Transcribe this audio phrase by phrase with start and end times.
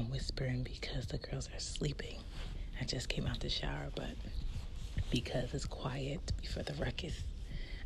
[0.00, 2.16] I'm whispering because the girls are sleeping.
[2.80, 4.16] I just came out the shower, but
[5.10, 7.22] because it's quiet before the ruckus,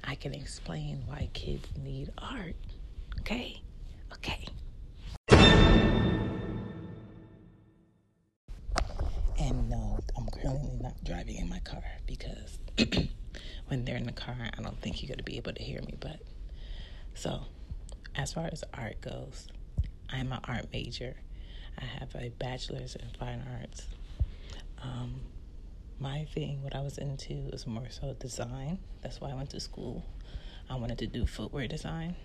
[0.04, 2.54] I can explain why kids need art.
[3.18, 3.60] Okay?
[4.12, 4.46] Okay.
[9.40, 12.60] And no, I'm currently not driving in my car because
[13.66, 15.80] when they're in the car, I don't think you're going to be able to hear
[15.82, 15.96] me.
[15.98, 16.20] But
[17.14, 17.40] so,
[18.14, 19.48] as far as art goes,
[20.10, 21.16] I'm an art major.
[21.78, 23.86] I have a bachelor's in fine arts.
[24.82, 25.20] Um,
[25.98, 28.78] my thing, what I was into, was more so design.
[29.02, 30.04] That's why I went to school.
[30.68, 32.16] I wanted to do footwear design.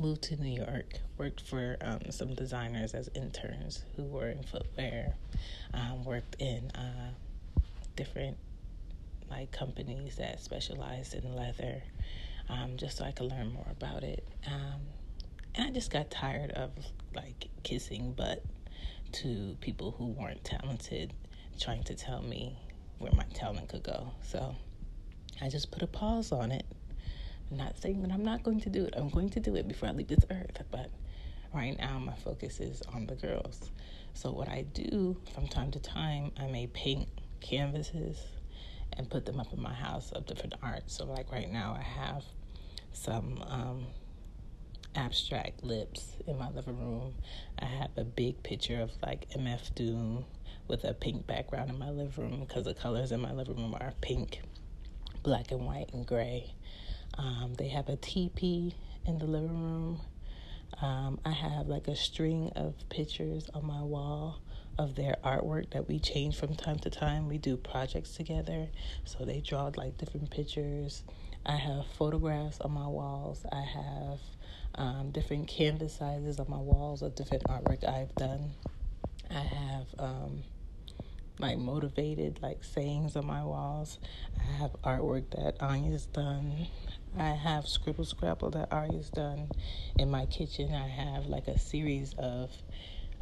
[0.00, 5.14] Moved to New York, worked for um, some designers as interns who were in footwear.
[5.72, 7.10] Um, worked in uh,
[7.96, 8.36] different
[9.30, 11.82] like companies that specialized in leather,
[12.48, 14.26] um, just so I could learn more about it.
[14.46, 14.80] Um,
[15.54, 16.70] and I just got tired of
[17.14, 18.44] like kissing butt
[19.14, 21.12] to people who weren't talented,
[21.58, 22.58] trying to tell me
[22.98, 24.12] where my talent could go.
[24.22, 24.56] So
[25.40, 26.66] I just put a pause on it.
[27.50, 28.94] I'm not saying that I'm not going to do it.
[28.96, 30.62] I'm going to do it before I leave this earth.
[30.70, 30.90] But
[31.52, 33.70] right now, my focus is on the girls.
[34.14, 37.08] So what I do from time to time, I may paint
[37.40, 38.18] canvases
[38.96, 40.84] and put them up in my house of different art.
[40.86, 42.24] So like right now, I have
[42.92, 43.86] some um,
[44.94, 47.14] abstract lips in my living room.
[47.58, 50.24] I have a big picture of like MF Doom
[50.68, 53.74] with a pink background in my living room because the colors in my living room
[53.74, 54.40] are pink,
[55.22, 56.54] black and white, and gray.
[57.18, 58.74] Um, they have a teepee
[59.06, 60.00] in the living room.
[60.80, 64.40] Um, I have like a string of pictures on my wall
[64.78, 67.28] of their artwork that we change from time to time.
[67.28, 68.68] We do projects together,
[69.04, 71.04] so they draw like different pictures.
[71.46, 73.44] I have photographs on my walls.
[73.52, 74.18] I have
[74.76, 78.52] um, different canvas sizes on my walls of different artwork I've done.
[79.30, 80.42] I have um,
[81.38, 83.98] like motivated like sayings on my walls.
[84.38, 86.66] I have artwork that Anya's done.
[87.16, 89.48] I have scribble scrabble that Arya's done.
[89.98, 92.50] In my kitchen, I have like a series of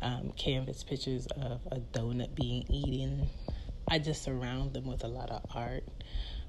[0.00, 3.28] um, canvas pictures of a donut being eaten.
[3.88, 5.84] I just surround them with a lot of art.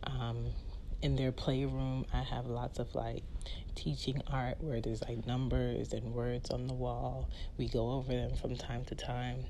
[0.06, 0.48] Um,
[1.04, 3.24] in their playroom, I have lots of like
[3.76, 7.30] teaching art where there's like numbers and words on the wall.
[7.58, 9.44] We go over them from time to time.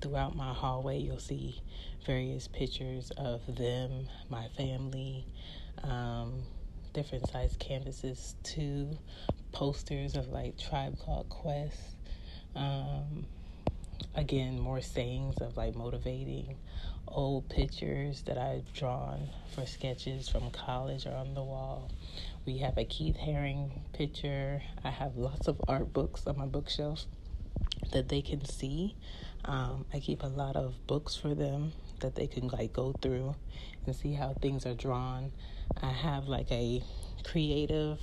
[0.00, 1.60] Throughout my hallway, you'll see
[2.06, 5.26] various pictures of them, my family,
[5.82, 6.42] um,
[6.92, 8.96] different size canvases too,
[9.50, 11.96] posters of like Tribe Called Quest.
[12.54, 13.26] Um,
[14.14, 16.56] again, more sayings of like motivating
[17.08, 21.90] old pictures that I've drawn for sketches from college are on the wall.
[22.46, 24.62] We have a Keith Haring picture.
[24.84, 27.04] I have lots of art books on my bookshelf
[27.92, 28.96] that they can see.
[29.44, 33.34] Um, I keep a lot of books for them that they can like go through
[33.86, 35.32] and see how things are drawn.
[35.82, 36.82] I have like a
[37.24, 37.98] creative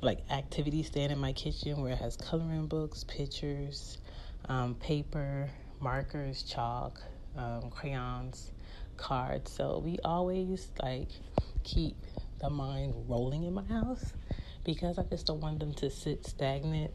[0.00, 3.98] like activity stand in my kitchen where it has coloring books, pictures,
[4.46, 5.50] um, paper,
[5.80, 7.00] markers, chalk,
[7.36, 8.52] um, crayons,
[8.96, 9.52] cards.
[9.52, 11.08] So we always like
[11.64, 11.96] keep
[12.40, 14.12] the mind rolling in my house
[14.64, 16.90] because I just don't want them to sit stagnant,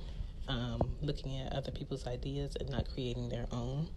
[0.48, 3.90] um, looking at other people's ideas and not creating their own.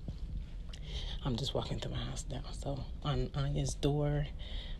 [1.24, 2.42] I'm just walking through my house now.
[2.52, 4.26] So on Anya's door,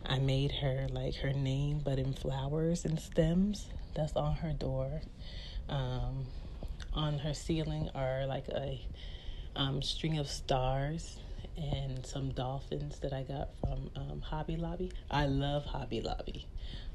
[0.05, 3.67] I made her like her name, but in flowers and stems.
[3.95, 5.01] That's on her door.
[5.67, 6.27] Um,
[6.97, 8.81] on her ceiling are like a
[9.55, 11.19] um, string of stars
[11.55, 14.91] and some dolphins that I got from um, Hobby Lobby.
[15.09, 16.47] I love Hobby Lobby.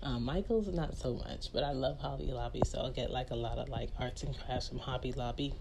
[0.02, 3.36] Um, Michael's not so much, but I love Hobby Lobby, so I'll get like a
[3.36, 5.54] lot of like arts and crafts from Hobby Lobby.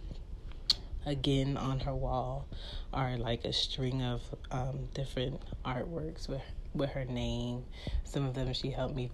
[1.06, 2.48] Again, on her wall
[2.92, 4.22] are like a string of
[4.52, 6.42] um, different artworks with
[6.74, 7.64] with her name.
[8.04, 9.12] Some of them she helped me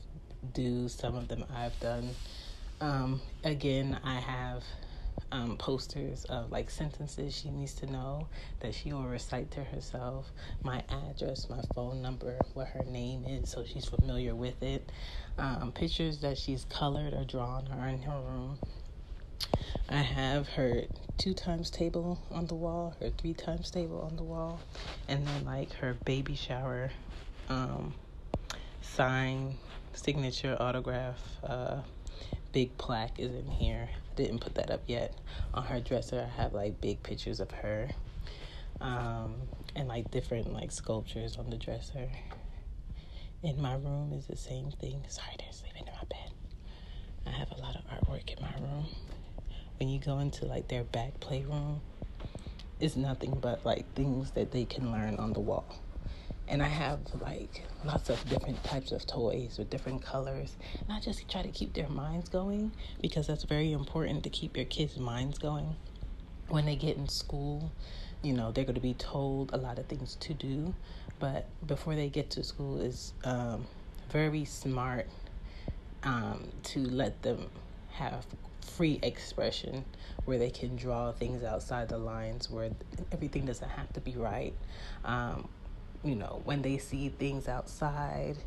[0.53, 0.87] do.
[0.87, 2.11] Some of them I've done.
[2.79, 4.63] Um, again, I have
[5.31, 8.27] um, posters of like sentences she needs to know
[8.61, 10.31] that she will recite to herself,
[10.63, 14.91] my address, my phone number, what her name is, so she's familiar with it.
[15.37, 18.59] Um, pictures that she's colored or drawn are in her room.
[19.89, 20.83] I have her
[21.17, 24.59] two times table on the wall, her three times table on the wall,
[25.07, 26.91] and then like her baby shower
[27.49, 27.93] um,
[28.81, 29.57] sign,
[29.93, 31.81] signature, autograph, uh,
[32.51, 35.13] big plaque is in here didn't put that up yet.
[35.53, 37.87] On her dresser, I have like big pictures of her,
[38.81, 39.35] um,
[39.75, 42.09] and like different like sculptures on the dresser.
[43.43, 45.03] In my room is the same thing.
[45.07, 46.31] Sorry, they're sleeping in my bed.
[47.27, 48.87] I have a lot of artwork in my room.
[49.79, 51.81] When you go into like their back playroom,
[52.79, 55.65] it's nothing but like things that they can learn on the wall.
[56.49, 60.55] And I have like lots of different types of toys with different colors.
[60.81, 62.71] And I just try to keep their minds going
[63.01, 65.75] because that's very important to keep your kids' minds going.
[66.47, 67.71] When they get in school,
[68.21, 70.73] you know, they're going to be told a lot of things to do.
[71.19, 73.65] But before they get to school, is um,
[74.09, 75.07] very smart
[76.03, 77.49] um, to let them
[77.91, 78.25] have
[78.61, 79.83] free expression
[80.25, 82.69] where they can draw things outside the lines where
[83.11, 84.53] everything doesn't have to be right.
[85.03, 85.47] Um,
[86.03, 88.37] you know, when they see things outside,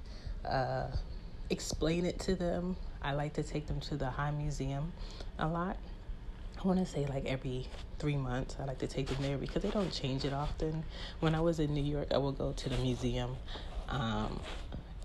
[0.49, 0.89] uh,
[1.51, 2.77] explain it to them.
[3.03, 4.93] I like to take them to the High Museum
[5.39, 5.77] a lot.
[6.63, 7.69] I want to say like every
[7.99, 10.85] three months, I like to take them there because they don't change it often.
[11.21, 13.37] When I was in New York, I would go to the museum
[13.89, 14.39] um,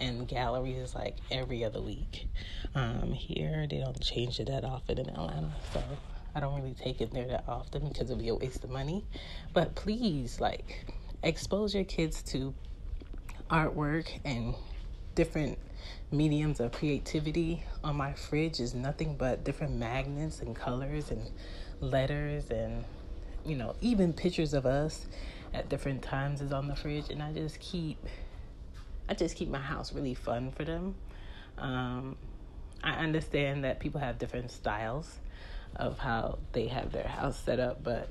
[0.02, 2.28] and galleries like every other week.
[2.74, 5.82] Um, here, they don't change it that often in Atlanta, so
[6.36, 9.06] I don't really take it there that often because it'll be a waste of money.
[9.54, 10.88] But please, like,
[11.24, 12.54] expose your kids to
[13.50, 14.56] artwork and
[15.14, 15.58] different
[16.12, 17.64] mediums of creativity.
[17.84, 21.30] On my fridge is nothing but different magnets and colors and
[21.82, 22.86] letters and
[23.46, 25.06] you know even pictures of us
[25.54, 27.98] at different times is on the fridge and I just keep
[29.08, 30.96] I just keep my house really fun for them.
[31.58, 32.18] Um,
[32.84, 35.20] I understand that people have different styles
[35.76, 38.10] of how they have their house set up, but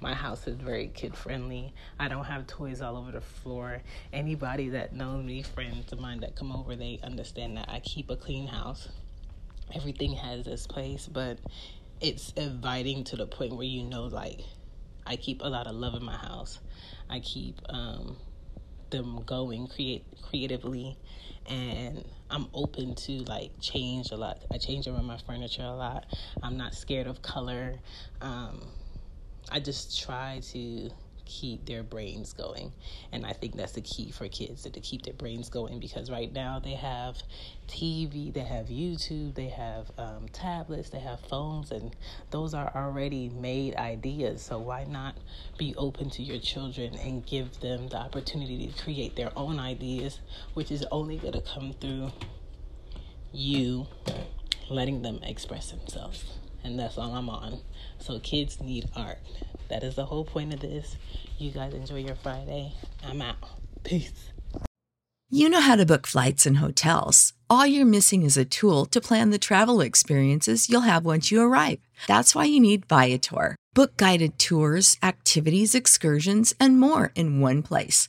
[0.00, 1.72] my house is very kid friendly.
[1.98, 3.82] I don't have toys all over the floor.
[4.12, 8.10] Anybody that knows me, friends of mine that come over, they understand that I keep
[8.10, 8.88] a clean house.
[9.74, 11.38] Everything has its place, but
[12.00, 14.40] it's inviting to the point where you know, like,
[15.06, 16.60] I keep a lot of love in my house.
[17.10, 18.16] I keep um,
[18.90, 20.96] them going create creatively
[21.48, 24.42] and I'm open to like change a lot.
[24.52, 26.04] I change around my furniture a lot.
[26.42, 27.76] I'm not scared of color.
[28.20, 28.68] Um,
[29.50, 30.90] I just try to
[31.28, 32.72] keep their brains going.
[33.12, 36.32] And I think that's the key for kids to keep their brains going because right
[36.32, 37.22] now they have
[37.68, 41.94] TV, they have YouTube, they have um, tablets, they have phones, and
[42.30, 44.42] those are already made ideas.
[44.42, 45.16] So why not
[45.58, 50.20] be open to your children and give them the opportunity to create their own ideas,
[50.54, 52.10] which is only going to come through
[53.32, 53.86] you
[54.70, 56.24] letting them express themselves.
[56.64, 57.60] And that's all I'm on.
[57.98, 59.18] So kids need art.
[59.68, 60.96] That is the whole point of this.
[61.38, 62.72] You guys enjoy your Friday.
[63.04, 63.36] I'm out.
[63.84, 64.30] Peace.
[65.30, 67.34] You know how to book flights and hotels.
[67.50, 71.42] All you're missing is a tool to plan the travel experiences you'll have once you
[71.42, 71.80] arrive.
[72.06, 73.54] That's why you need Viator.
[73.74, 78.08] Book guided tours, activities, excursions, and more in one place